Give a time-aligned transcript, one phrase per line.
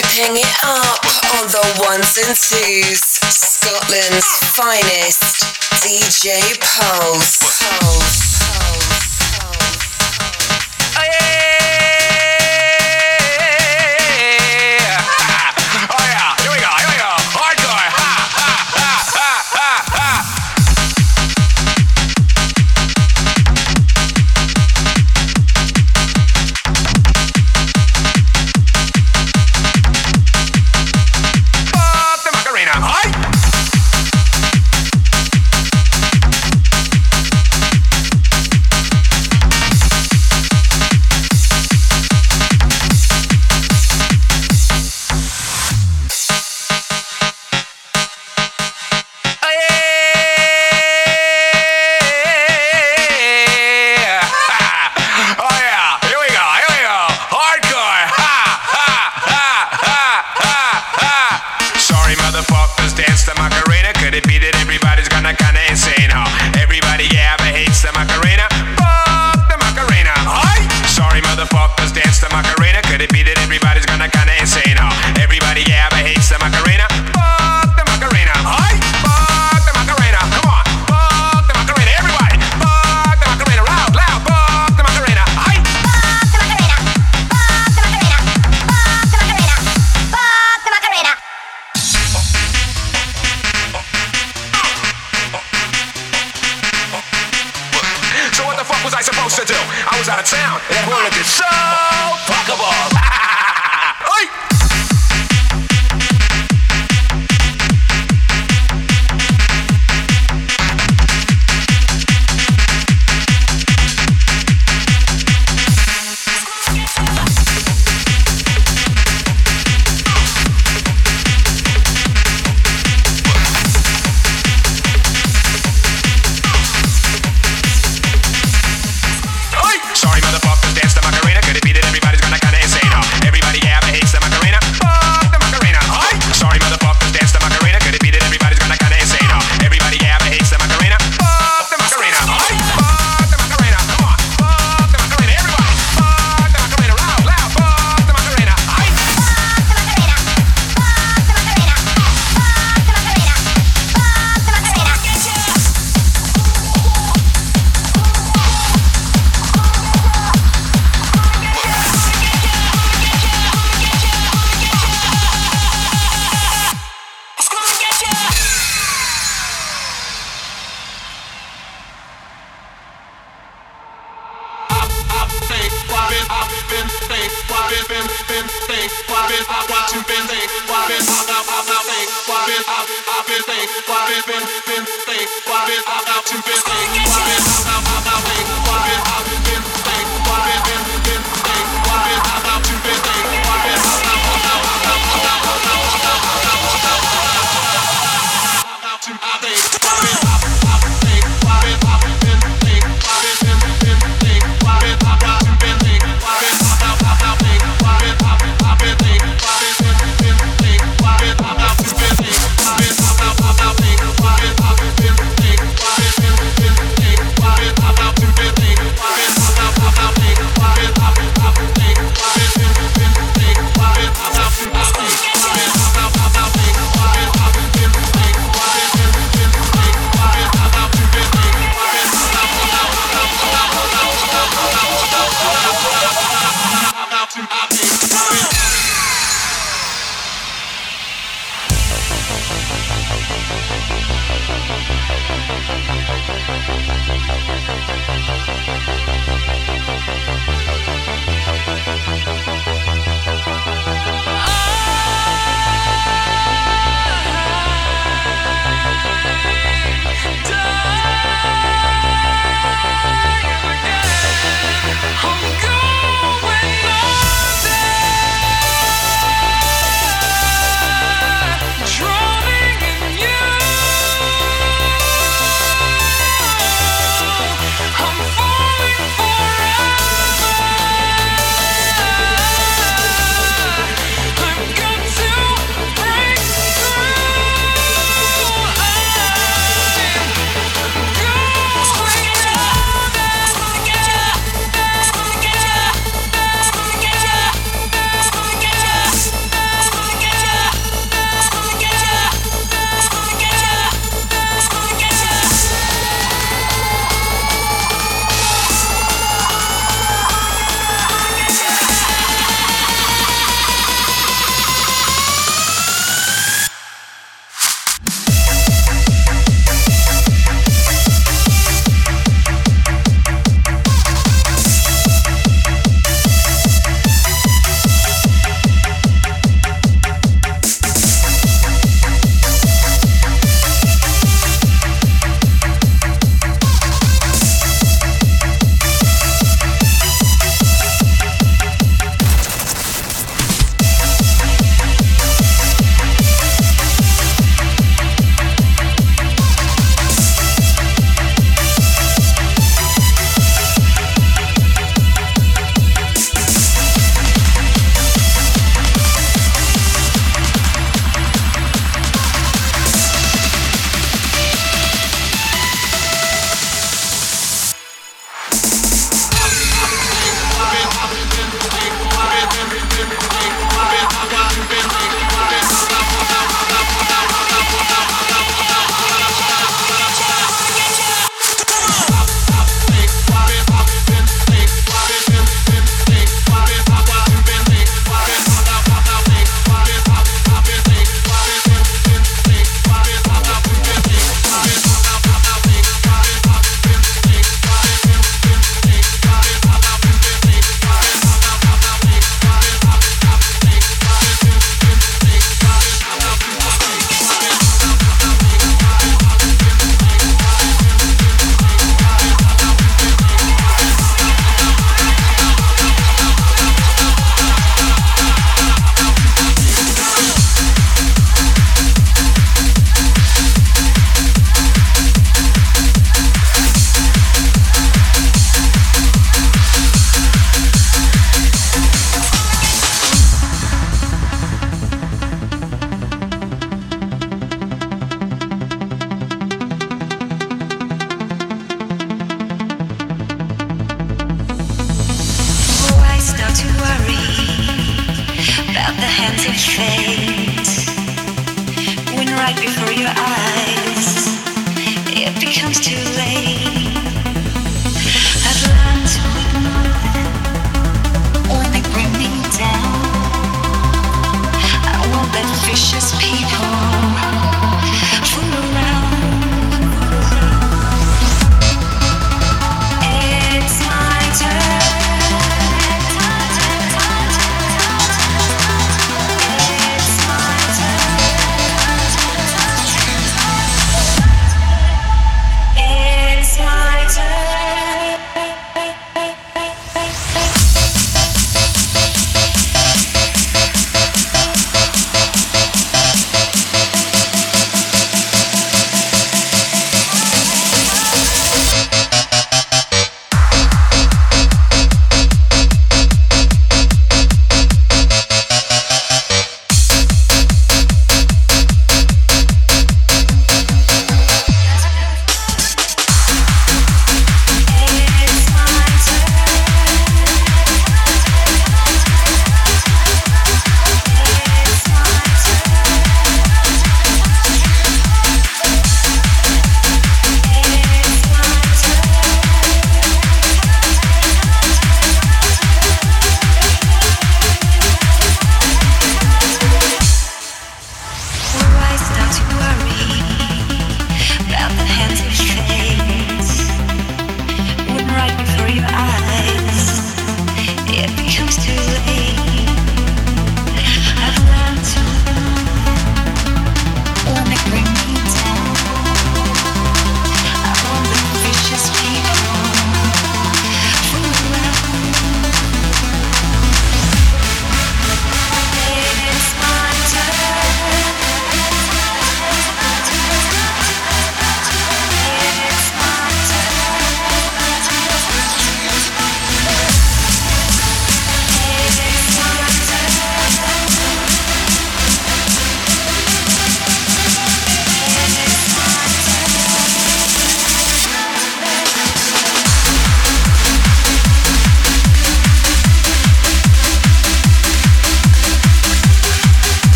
[0.00, 1.04] ripping it up
[1.36, 3.00] on the ones and twos.
[3.28, 4.26] Scotland's
[4.56, 5.44] finest
[5.84, 7.38] DJ Pulse.
[7.42, 8.30] Oh, Pulse.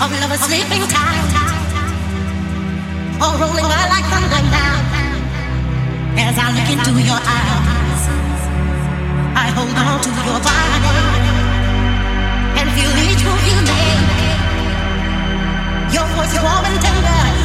[0.00, 1.26] of lovers sleeping tight,
[3.18, 4.78] or rolling by like thunder now.
[6.18, 8.02] As I look into your eyes,
[9.34, 11.18] I hold on to your body
[12.58, 14.06] and feel each move you make.
[15.94, 17.37] Your voice warm and tender.